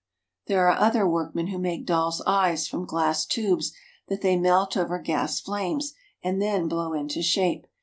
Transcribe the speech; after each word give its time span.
There 0.47 0.67
are 0.67 0.75
other 0.79 1.07
workmen 1.07 1.49
who 1.49 1.59
make 1.59 1.85
dolls' 1.85 2.23
eyes 2.25 2.67
from 2.67 2.85
glass 2.87 3.23
tubes 3.23 3.71
that 4.07 4.21
they 4.23 4.35
melt 4.35 4.75
over 4.75 4.97
gas 4.97 5.39
flames 5.39 5.93
and 6.23 6.41
then 6.41 6.67
blow 6.67 6.93
into 6.93 7.21
shape. 7.21 7.67